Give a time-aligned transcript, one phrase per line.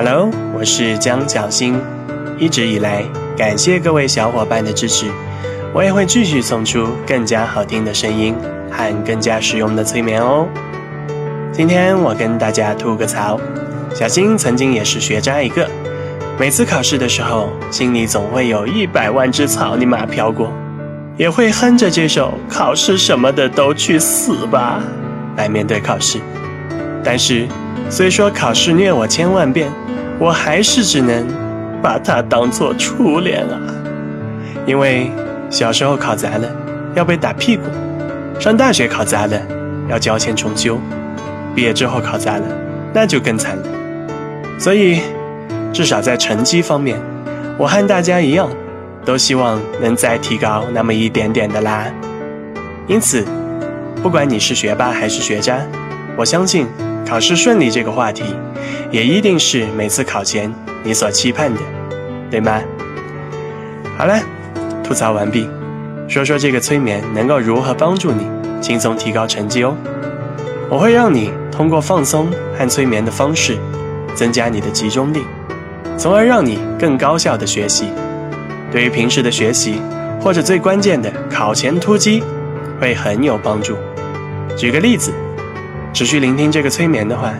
[0.00, 1.74] Hello，我是江小新。
[2.38, 3.02] 一直以来，
[3.36, 5.06] 感谢各位小伙伴的支持，
[5.74, 8.32] 我也会继续送出更加好听的声音
[8.70, 10.46] 和更加实用的催眠哦。
[11.52, 13.40] 今天我跟大家吐个槽，
[13.92, 15.68] 小新曾经也是学渣一个，
[16.38, 20.52] 每次考试的时候，心里总会有一百万只草泥马飘过，
[21.16, 24.80] 也会哼着这首“考试什么的都去死吧”
[25.36, 26.20] 来面对考试。
[27.02, 27.48] 但是，
[27.90, 29.68] 虽说考试虐我千万遍，
[30.18, 31.26] 我还是只能
[31.82, 33.58] 把它当做初恋啊。
[34.66, 35.10] 因为
[35.48, 36.48] 小时候考砸了，
[36.94, 37.62] 要被打屁股；
[38.38, 39.40] 上大学考砸了，
[39.88, 40.76] 要交钱重修；
[41.54, 42.42] 毕业之后考砸了，
[42.92, 43.62] 那就更惨了。
[44.58, 45.00] 所以，
[45.72, 46.98] 至少在成绩方面，
[47.56, 48.50] 我和大家一样，
[49.04, 51.86] 都希望能再提高那么一点点的啦。
[52.86, 53.24] 因此，
[54.02, 55.58] 不管你是学霸还是学渣，
[56.16, 56.66] 我相信。
[57.08, 58.22] 考试顺利这个话题，
[58.90, 60.52] 也一定是每次考前
[60.82, 61.60] 你所期盼的，
[62.30, 62.60] 对吗？
[63.96, 64.18] 好了，
[64.82, 65.48] 吐槽完毕，
[66.08, 68.26] 说说这个催眠能够如何帮助你
[68.60, 69.76] 轻松提高成绩哦。
[70.70, 73.58] 我会让你通过放松和催眠的方式，
[74.14, 75.20] 增加你的集中力，
[75.96, 77.90] 从而让你更高效的学习。
[78.70, 79.80] 对于平时的学习，
[80.20, 82.22] 或者最关键的考前突击，
[82.80, 83.76] 会很有帮助。
[84.56, 85.12] 举个例子。
[85.94, 87.32] 持续聆听这个催眠的话，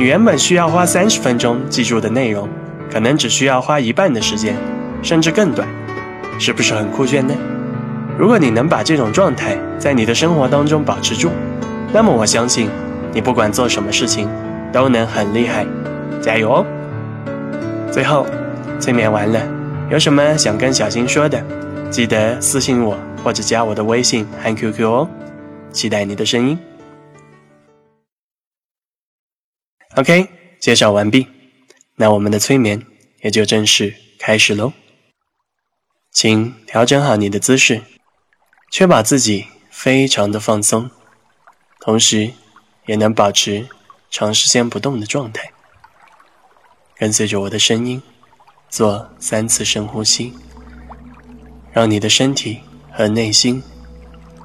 [0.00, 2.48] 你原本需要花三十分钟记住的内容，
[2.90, 4.56] 可能只需要花一半的时间，
[5.02, 5.68] 甚至更短，
[6.38, 7.34] 是不是很酷炫呢？
[8.16, 11.28] 如果你能把这种状态在你的生活当中保持住，
[11.92, 12.70] 那么我相信
[13.12, 14.26] 你不管做什么事情
[14.72, 15.66] 都能很厉害，
[16.22, 16.66] 加油哦！
[17.92, 18.26] 最后，
[18.80, 19.38] 催眠完了，
[19.90, 21.44] 有什么想跟小新说的，
[21.90, 25.06] 记得私信我或者加我的微信和 QQ 哦，
[25.72, 26.58] 期待你的声音。
[30.00, 31.26] OK，介绍完毕，
[31.96, 32.86] 那我们的催眠
[33.20, 34.72] 也就正式开始喽。
[36.10, 37.82] 请调整好你的姿势，
[38.70, 40.90] 确保自己非常的放松，
[41.80, 42.32] 同时
[42.86, 43.68] 也能保持
[44.10, 45.52] 长时间不动的状态。
[46.96, 48.02] 跟随着我的声音，
[48.70, 50.32] 做三次深呼吸，
[51.74, 53.62] 让你的身体和内心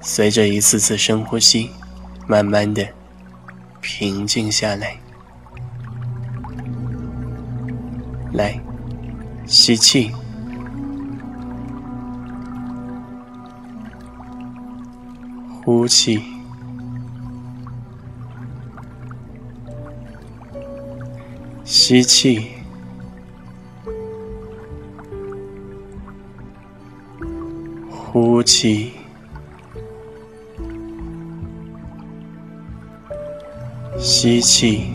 [0.02, 1.70] 随着一次次深呼吸，
[2.28, 2.86] 慢慢的
[3.80, 5.00] 平静下来。
[8.32, 8.60] 来，
[9.46, 10.12] 吸气，
[15.64, 16.22] 呼气，
[21.64, 22.50] 吸气，
[27.90, 28.92] 呼气，
[33.98, 34.95] 吸气。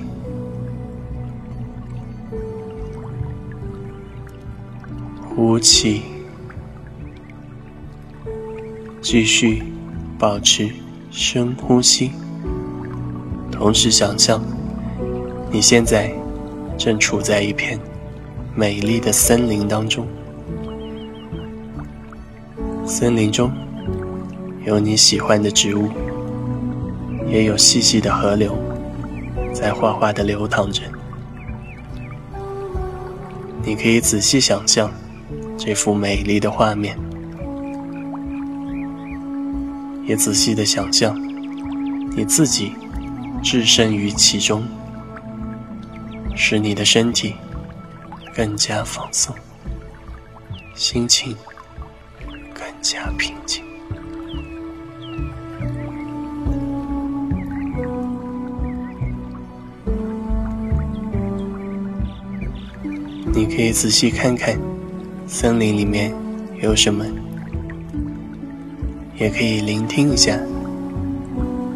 [5.50, 6.02] 呼气，
[9.00, 9.64] 继续
[10.16, 10.70] 保持
[11.10, 12.12] 深呼吸，
[13.50, 14.40] 同时想象
[15.50, 16.14] 你现在
[16.78, 17.80] 正处在一片
[18.54, 20.06] 美丽的森林当中。
[22.86, 23.50] 森林中
[24.64, 25.88] 有你喜欢的植物，
[27.26, 28.56] 也有细细的河流
[29.52, 30.82] 在哗哗的流淌着。
[33.64, 34.88] 你可以仔细想象。
[35.62, 36.98] 这幅美丽的画面，
[40.06, 41.14] 也仔细的想象
[42.16, 42.72] 你自己
[43.42, 44.66] 置身于其中，
[46.34, 47.34] 使你的身体
[48.34, 49.36] 更加放松，
[50.74, 51.36] 心情
[52.54, 53.62] 更加平静。
[63.34, 64.69] 你可以仔细看看。
[65.32, 66.12] 森林里面
[66.60, 67.04] 有什么？
[69.16, 70.36] 也可以聆听一下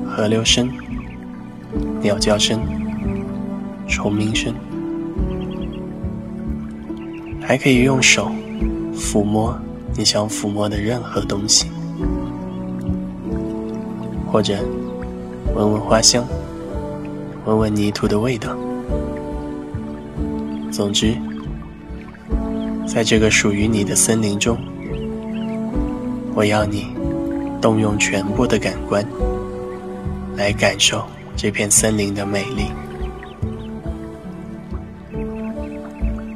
[0.04, 0.68] 河流声、
[2.02, 2.60] 鸟叫声、
[3.86, 4.52] 虫鸣声，
[7.40, 8.28] 还可以用手
[8.92, 9.56] 抚摸
[9.96, 11.68] 你想抚摸的任何东西，
[14.32, 14.58] 或者
[15.54, 16.26] 闻闻花香，
[17.44, 18.56] 闻闻泥土的味道。
[20.72, 21.16] 总之。
[22.86, 24.56] 在这个属于你的森林中，
[26.34, 26.86] 我要你
[27.60, 29.04] 动用全部的感官
[30.36, 31.04] 来感受
[31.36, 32.66] 这片森林的美丽，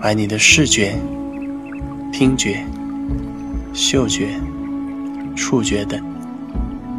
[0.00, 0.94] 把你的视觉、
[2.12, 2.64] 听觉、
[3.72, 4.28] 嗅觉、
[5.36, 6.02] 触觉等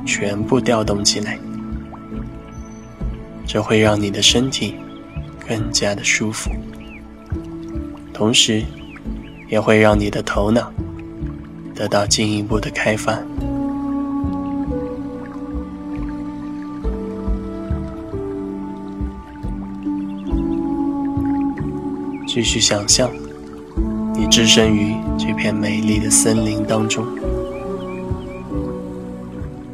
[0.06, 1.38] 全部调动起来，
[3.46, 4.76] 这会让你的身体
[5.46, 6.50] 更加的舒服。
[8.14, 8.64] 同时
[9.50, 10.72] 也会让你的头脑
[11.76, 13.18] 得到进一步的开发。
[22.28, 23.10] 继续想象，
[24.14, 27.06] 你置身于这片美丽的森林当中。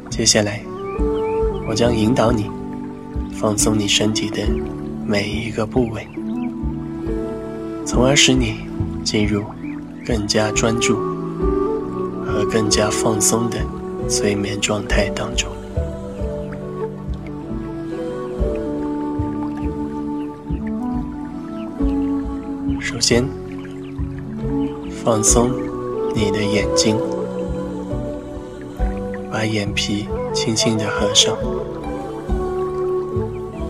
[0.08, 0.62] 接下来，
[1.68, 2.50] 我将引导你
[3.30, 4.38] 放松你身体的
[5.06, 6.08] 每一个部位，
[7.84, 8.56] 从而使你
[9.04, 9.44] 进入
[10.06, 10.96] 更加专注
[12.24, 13.58] 和更加放松的
[14.08, 15.50] 催眠状态当中。
[22.80, 23.28] 首先，
[25.04, 25.50] 放松
[26.14, 26.96] 你的眼睛，
[29.30, 31.36] 把眼皮轻轻的合上，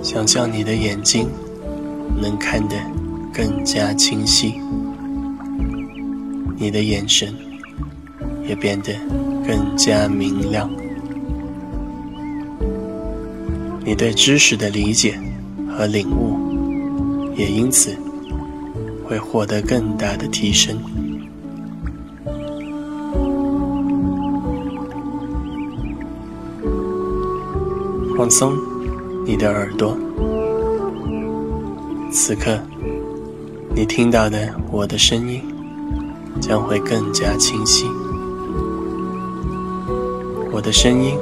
[0.02, 1.30] 想象你的眼睛
[2.20, 2.76] 能看得
[3.32, 4.60] 更加清晰，
[6.66, 7.32] 你的眼神
[8.44, 8.92] 也变得
[9.46, 10.68] 更加明亮，
[13.84, 15.16] 你对知识的理解
[15.70, 17.96] 和领悟也因此。
[19.04, 20.76] 会获得更大的提升。
[28.18, 28.52] 放松
[29.24, 29.96] 你的耳朵，
[32.10, 32.60] 此刻
[33.72, 35.40] 你听到的我的声音
[36.40, 37.86] 将会更加清晰。
[40.52, 41.16] 我的声音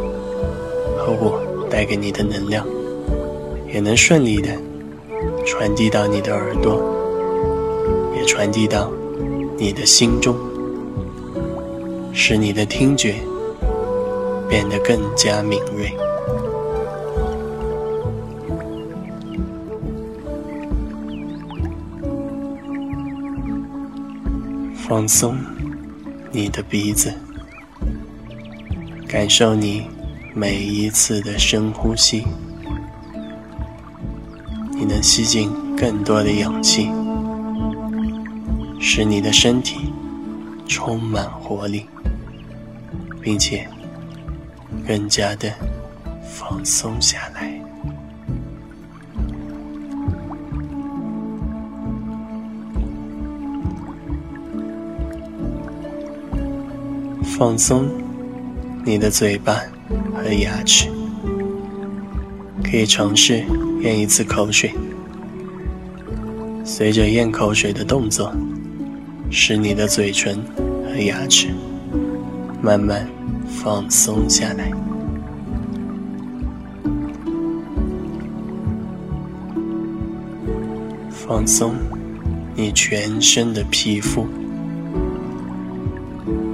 [0.96, 1.40] 和我
[1.70, 2.66] 带给你的能量，
[3.72, 4.50] 也能顺利的
[5.44, 6.92] 传递到你的耳朵。
[8.16, 8.90] 也传递到
[9.58, 10.36] 你的心中，
[12.12, 13.16] 使你的听觉
[14.48, 15.92] 变得更加敏锐。
[24.86, 25.38] 放松
[26.30, 27.10] 你的鼻子，
[29.08, 29.86] 感受你
[30.34, 32.26] 每一次的深呼吸，
[34.72, 36.90] 你能吸进更多的氧气。
[38.78, 39.90] 使你的身体
[40.68, 41.86] 充满活力，
[43.22, 43.66] 并且
[44.86, 45.50] 更加的
[46.22, 47.53] 放松下来。
[57.36, 57.88] 放松
[58.84, 59.60] 你的嘴巴
[60.14, 60.88] 和牙齿，
[62.62, 63.44] 可以尝试
[63.80, 64.72] 咽一次口水，
[66.64, 68.32] 随着咽口水的动作。
[69.30, 70.38] 使你的嘴唇
[70.86, 71.48] 和牙齿
[72.62, 73.08] 慢慢
[73.48, 74.70] 放松下来，
[81.10, 81.74] 放松
[82.54, 84.24] 你全身的皮肤，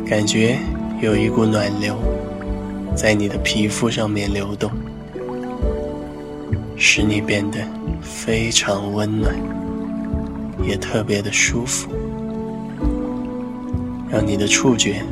[0.07, 0.59] 感觉
[1.01, 1.97] 有一股暖流
[2.95, 4.71] 在你的皮肤上面流动，
[6.77, 7.59] 使你变得
[8.03, 9.35] 非常温暖，
[10.63, 11.91] 也特别的舒服。
[14.11, 15.03] 让你的触觉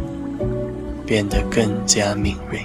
[1.06, 2.61] 变得更加敏锐。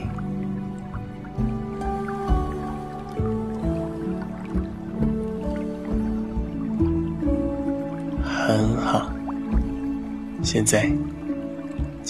[8.22, 9.10] 很好，
[10.42, 10.92] 现在，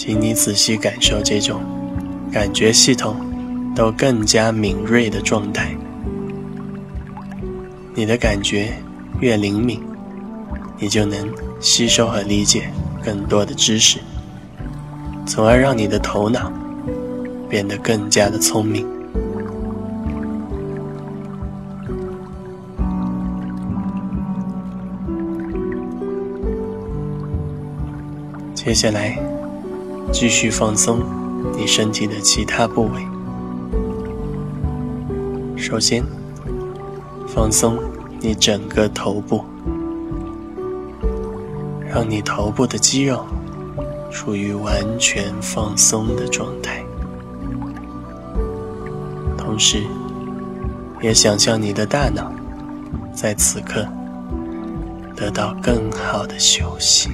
[0.05, 1.61] 请你仔细感受这种
[2.29, 3.15] 感觉系统
[3.73, 5.73] 都更加敏锐的状态。
[7.95, 8.73] 你的感觉
[9.21, 9.81] 越灵敏，
[10.77, 11.17] 你就能
[11.61, 12.69] 吸收和理解
[13.01, 13.97] 更多的知识。
[15.25, 16.51] 从而让你的头脑
[17.47, 18.85] 变得更加的聪明。
[28.53, 29.17] 接下来，
[30.13, 31.01] 继续放松
[31.57, 33.05] 你身体的其他部位。
[35.57, 36.03] 首先，
[37.27, 37.79] 放松
[38.19, 39.43] 你整个头部，
[41.89, 43.25] 让你头部的肌肉。
[44.11, 46.83] 处于完全放松的状态，
[49.35, 49.83] 同时，
[51.01, 52.31] 也想象你的大脑
[53.11, 53.87] 在此刻
[55.15, 57.09] 得到更好的休息。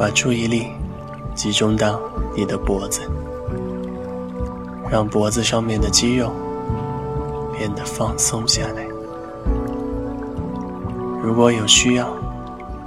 [0.00, 0.68] 把注意力
[1.34, 2.00] 集中到
[2.34, 3.02] 你的脖子，
[4.90, 6.32] 让脖子上面的肌肉
[7.54, 8.86] 变得放松下来。
[11.22, 12.08] 如果有需要，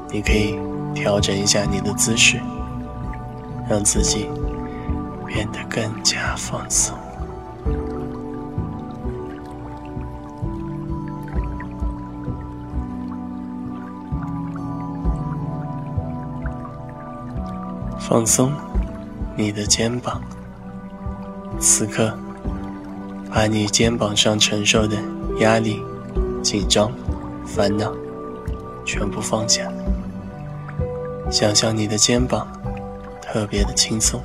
[0.09, 0.57] 你可以
[0.95, 2.41] 调整一下你的姿势，
[3.69, 4.27] 让自己
[5.27, 6.97] 变得更加放松。
[18.13, 18.53] 放松
[19.35, 20.21] 你的肩膀。
[21.59, 22.15] 此刻，
[23.33, 24.95] 把你肩膀上承受的
[25.39, 25.81] 压力、
[26.43, 26.91] 紧张、
[27.43, 27.91] 烦恼
[28.85, 29.67] 全部放下。
[31.31, 32.47] 想象你的肩膀
[33.19, 34.21] 特别的轻松，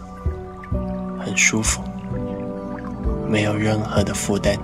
[1.19, 1.81] 很舒服，
[3.27, 4.55] 没有任何的负担。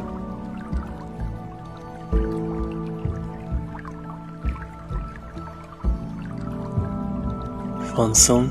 [7.97, 8.47] 放松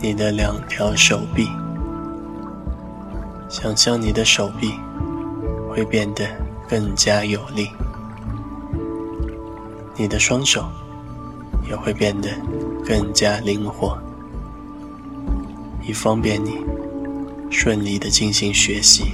[0.00, 1.48] 你的两条手臂，
[3.48, 4.72] 想象你的手臂
[5.68, 6.24] 会变得
[6.68, 7.68] 更加有力，
[9.96, 10.64] 你的双手
[11.68, 12.30] 也会变得
[12.86, 13.98] 更加灵活，
[15.82, 16.64] 以方便你
[17.50, 19.12] 顺利的进行学习。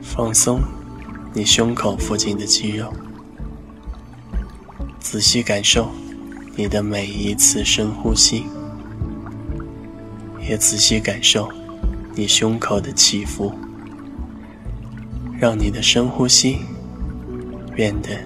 [0.00, 0.60] 放松。
[1.34, 2.90] 你胸口附近的肌肉，
[5.08, 5.88] 仔细感受
[6.56, 8.44] 你的每一次深呼吸，
[10.40, 11.48] 也仔细感受
[12.16, 13.54] 你胸口的起伏，
[15.38, 16.58] 让你的深呼吸
[17.72, 18.18] 变得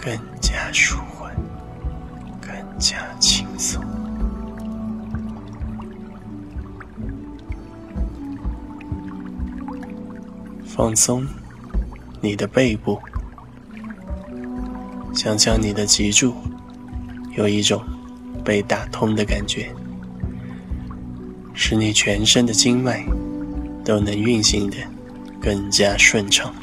[0.00, 1.34] 更加舒缓，
[2.40, 3.82] 更加轻松，
[10.64, 11.26] 放松。
[12.20, 13.00] 你的背部，
[15.24, 16.34] 想象你的脊柱
[17.34, 17.82] 有一种
[18.44, 19.74] 被打通的感觉，
[21.54, 23.02] 使你全身的经脉
[23.82, 24.76] 都能运行的
[25.40, 26.54] 更加顺畅。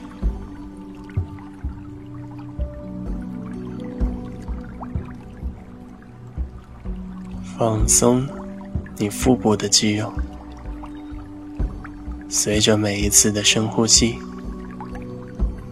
[7.57, 8.27] 放松
[8.95, 10.13] 你腹部的肌肉，
[12.29, 14.19] 随着每一次的深呼吸。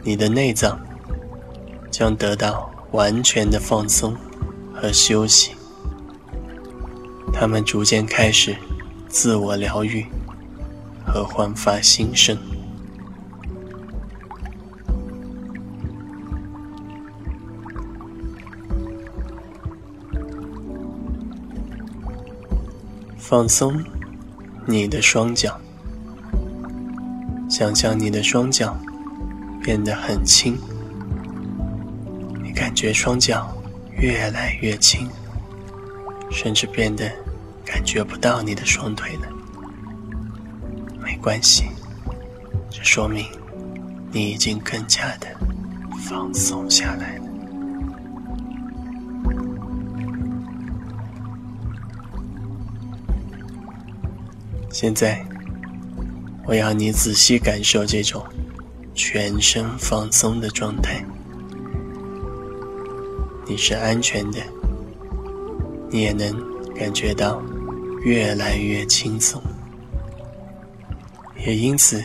[0.03, 0.79] 你的内脏
[1.91, 4.15] 将得到完全的放松
[4.73, 5.51] 和休息，
[7.33, 8.55] 他们逐渐开始
[9.07, 10.05] 自我疗愈
[11.05, 12.37] 和焕发新生。
[23.17, 23.83] 放松
[24.65, 25.59] 你的双脚，
[27.49, 28.75] 想象你的双脚。
[29.61, 30.57] 变得很轻，
[32.59, 33.55] 感觉双脚
[33.97, 35.07] 越来越轻，
[36.29, 37.09] 甚至变得
[37.65, 39.29] 感觉不到你的双腿了。
[41.01, 41.63] 没关系，
[42.69, 43.25] 这说明
[44.11, 45.27] 你已经更加的
[46.05, 47.23] 放松下来了。
[54.69, 55.25] 现在，
[56.45, 58.21] 我要你仔细感受这种。
[58.93, 61.01] 全身放松的状态，
[63.49, 64.39] 你是安全的，
[65.89, 66.31] 你也能
[66.75, 67.41] 感觉到
[68.03, 69.41] 越来越轻松，
[71.43, 71.99] 也因此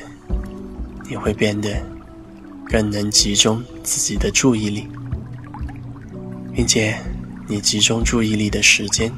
[1.06, 1.70] 你会变得
[2.66, 4.88] 更能集中自己的注意力，
[6.54, 6.98] 并且
[7.46, 9.12] 你集中注意力的时间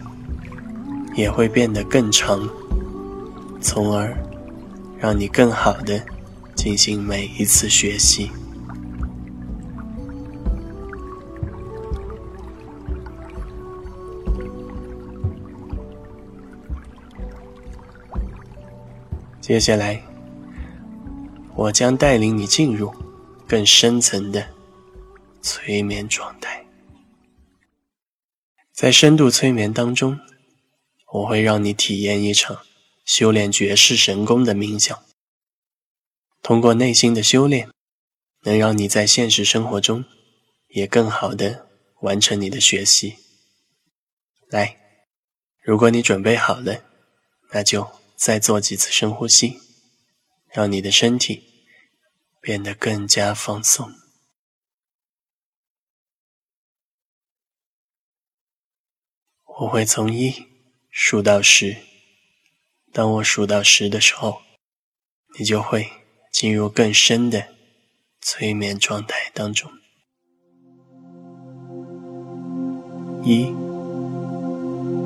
[1.15, 2.47] 也会变得更长，
[3.61, 4.13] 从而
[4.99, 6.03] 让你更好的。
[6.57, 8.29] 进行每一次学习。
[19.47, 20.03] 接下来，
[21.55, 22.93] 我将带领你进入
[23.47, 24.49] 更深层的
[25.41, 26.67] 催眠状态。
[28.73, 30.19] 在深度催眠当中，
[31.13, 32.59] 我会让你体验一场
[33.05, 35.01] 修炼绝世神功的冥想。
[36.43, 37.71] 通过内心的修炼，
[38.43, 40.05] 能让你在现实生活中
[40.71, 41.69] 也更好的
[42.01, 43.15] 完成你的学习。
[44.49, 44.77] 来，
[45.63, 46.83] 如果你准备好了，
[47.53, 49.61] 那就再做几次深呼吸，
[50.49, 51.67] 让你的身体
[52.41, 53.93] 变得更加放松。
[59.61, 60.47] 我会从一
[60.91, 61.77] 数到十，
[62.93, 64.43] 当我数到十的时候，
[65.39, 65.91] 你就会。
[66.37, 67.55] 进入更深的
[68.21, 69.73] 催眠状态当中。
[73.25, 73.47] 一，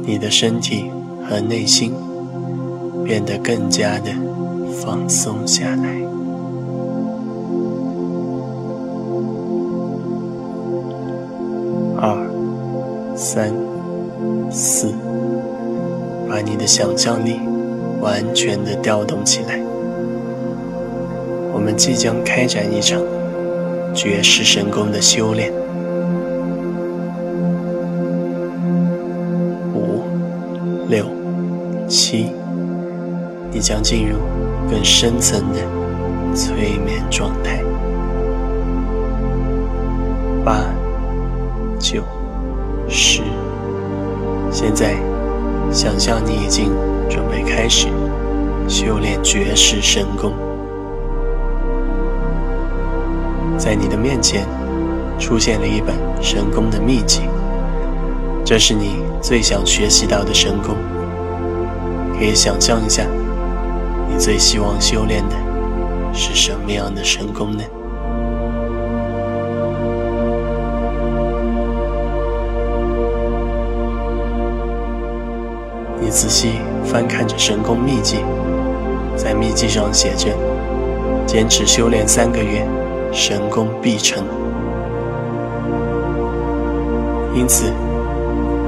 [0.04, 0.90] 你的身体
[1.24, 1.94] 和内心
[3.10, 4.12] 变得更加的
[4.80, 5.96] 放松下来。
[12.00, 13.52] 二三
[14.48, 14.94] 四
[16.28, 17.40] 把你的想象力
[18.00, 19.58] 完全的调动起来。
[21.52, 23.02] 我们即将开展一场
[23.92, 25.52] 绝世神功的修炼。
[29.74, 30.04] 五
[30.88, 31.06] 六
[31.88, 32.39] 七
[33.52, 34.16] 你将进入
[34.70, 35.58] 更深层的
[36.34, 37.62] 催眠状态。
[40.44, 40.64] 八、
[41.78, 42.02] 九、
[42.88, 43.22] 十，
[44.50, 44.94] 现在
[45.70, 46.72] 想象你已经
[47.08, 47.88] 准备开始
[48.68, 50.32] 修炼绝世神功，
[53.58, 54.46] 在你的面前
[55.18, 57.22] 出现了一本神功的秘籍，
[58.44, 60.74] 这是你最想学习到的神功。
[62.18, 63.04] 可以想象一下，
[64.10, 65.36] 你最希望修炼的
[66.12, 67.62] 是什么样的神功呢？
[76.00, 78.16] 你仔细翻看着神功秘籍，
[79.16, 80.26] 在秘籍上写着
[81.24, 82.66] ：“坚持修炼三个月，
[83.12, 84.24] 神功必成。”
[87.32, 87.72] 因此，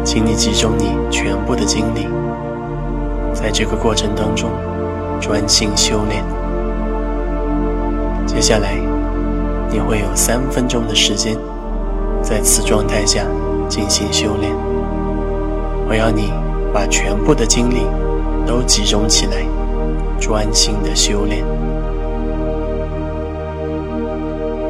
[0.05, 2.07] 请你集中你全部的精力，
[3.35, 4.49] 在这个过程当中
[5.23, 6.23] 专心修炼。
[8.27, 8.75] 接下来，
[9.71, 11.39] 你会有三分钟的时间
[12.21, 13.25] 在此状态下
[13.69, 14.53] 进行修炼。
[15.89, 16.31] 我要你。
[16.75, 17.83] 把全部的精力
[18.47, 19.45] 都集中起来，
[20.19, 21.45] 专心的修炼。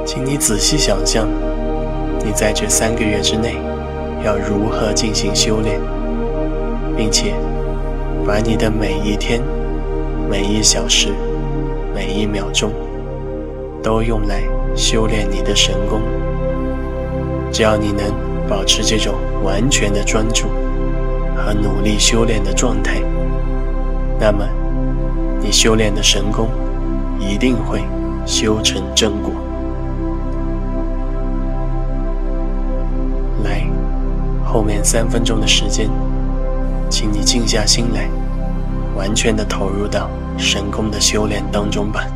[0.04, 1.28] 请你仔细想象，
[2.24, 3.54] 你在这三个月之内
[4.24, 5.80] 要如何进行修炼，
[6.96, 7.34] 并且
[8.26, 9.40] 把你的每一天、
[10.32, 11.08] 每一小时、
[11.94, 12.72] 每一秒钟
[13.82, 14.42] 都用来
[14.74, 16.00] 修炼你的神功。
[17.52, 18.10] 只要你能
[18.48, 19.12] 保持这种
[19.44, 20.46] 完全的专注。
[21.36, 23.02] 和努力修炼的状态，
[24.20, 24.46] 那么
[25.40, 26.48] 你修炼的神功
[27.18, 27.82] 一定会
[28.24, 29.32] 修成正果。
[33.42, 33.66] 来，
[34.44, 35.90] 后面三分钟的时间，
[36.88, 38.08] 请你静下心来，
[38.94, 42.06] 完全的投入到神功的修炼当中吧。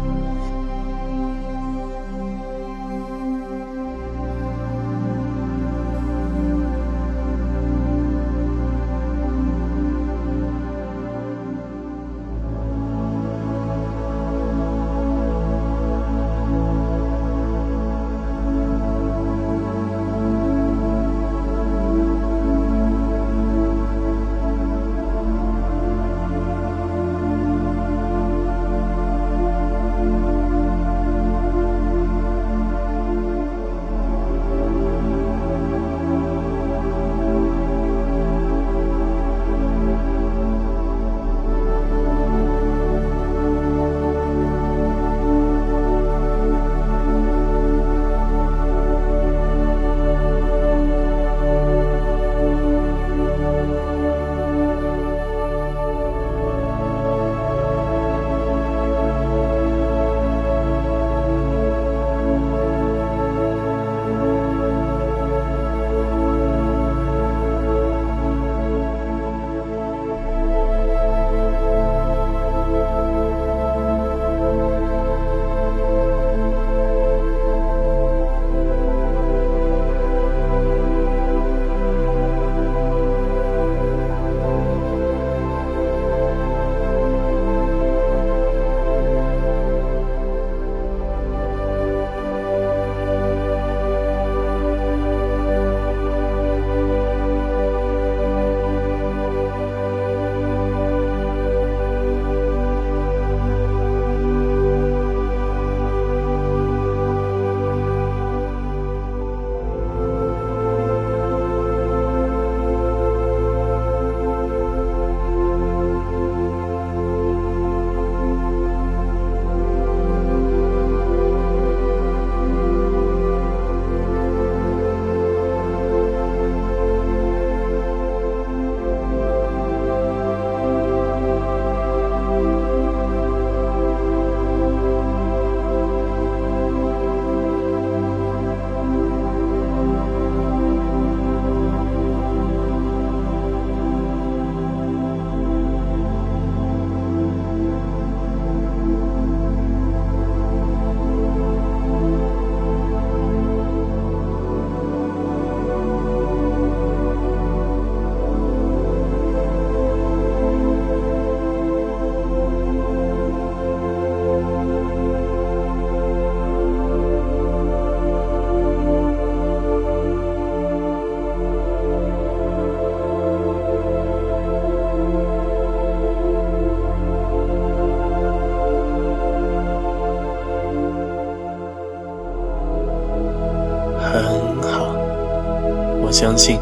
[186.18, 186.58] 相信，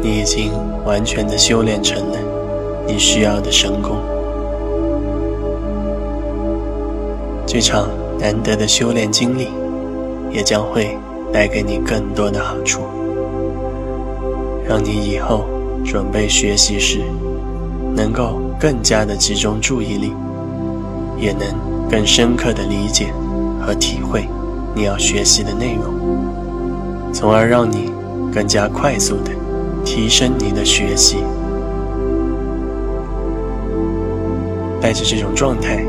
[0.00, 0.52] 你已经
[0.84, 2.18] 完全的修炼成了
[2.86, 3.96] 你需要的神功。
[7.44, 7.88] 这场
[8.20, 9.48] 难得的修炼经历，
[10.30, 10.96] 也将会
[11.32, 12.82] 带给你更多的好处，
[14.64, 15.44] 让你以后
[15.84, 17.00] 准备学习时，
[17.96, 20.12] 能够更加的集中注意力，
[21.18, 21.48] 也能
[21.90, 23.12] 更深刻的理解
[23.60, 24.28] 和体会
[24.72, 27.90] 你要学习的内容，从而让你
[28.36, 29.30] 更加快速的
[29.82, 31.24] 提升你的学习。
[34.78, 35.82] 带着这种状态。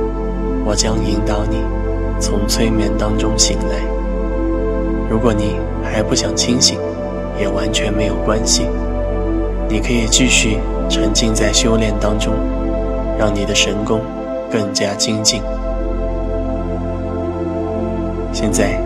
[0.65, 1.59] 我将引导你
[2.19, 3.81] 从催眠当中醒来。
[5.09, 6.77] 如果你还不想清醒，
[7.39, 8.67] 也完全没有关系。
[9.69, 12.33] 你可以继续沉浸在修炼当中，
[13.17, 14.01] 让你的神功
[14.51, 15.41] 更加精进。
[18.33, 18.81] 现在，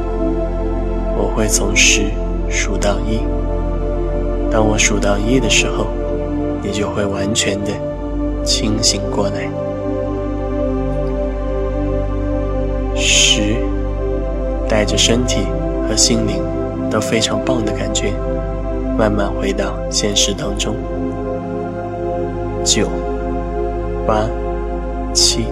[1.17, 2.11] 我会从十
[2.47, 3.21] 数到一。
[4.51, 5.87] 当我数到一的时候，
[6.61, 7.71] 你就会完全的
[8.43, 9.49] 清醒过来。
[12.95, 13.55] 十，
[14.67, 15.47] 带着身体
[15.87, 16.43] 和心灵
[16.89, 18.11] 都非常棒的感觉，
[18.97, 20.75] 慢慢回到现实当中。
[22.63, 22.87] 九，
[24.05, 24.27] 八，
[25.13, 25.45] 七，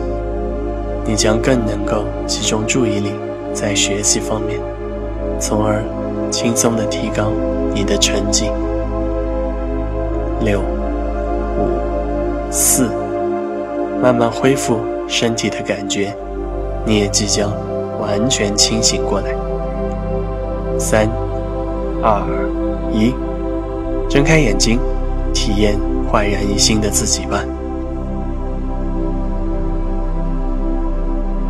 [1.06, 3.14] 你将更能够集中注意力
[3.54, 4.60] 在学习方面，
[5.40, 5.82] 从而
[6.30, 7.32] 轻松的提高
[7.74, 8.52] 你的成绩。
[10.42, 12.90] 六，五，四，
[14.02, 16.16] 慢慢恢复身体的感觉。
[16.86, 17.52] 你也即将
[18.00, 19.36] 完全清醒过来。
[20.80, 21.10] 三、
[22.02, 22.24] 二、
[22.92, 23.14] 一，
[24.10, 24.80] 睁开眼睛，
[25.34, 25.78] 体验
[26.10, 27.44] 焕然一新的自己吧。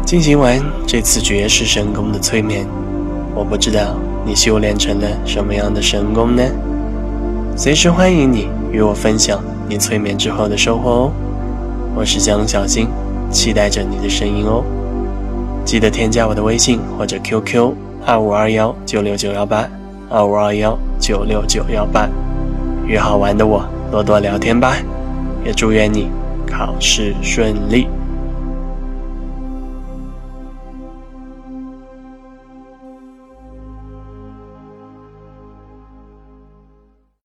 [0.04, 2.66] 进行完这次绝世神功的催眠，
[3.36, 6.42] 我不知道你修炼成了什么样的神功呢？
[7.60, 11.12] 随时欢迎你与我分享你催眠之后的收获哦。
[11.94, 12.88] 我是江小新，
[13.30, 14.64] 期待着你的声音哦。
[15.66, 17.74] 记得添加我的微信或者 QQ
[18.06, 19.68] 二五二幺九六九幺八
[20.10, 22.08] 二五二幺九六九幺八，
[22.88, 24.78] 与好玩的我多多聊天吧。
[25.44, 26.10] 也祝愿你
[26.48, 27.90] 考试顺利。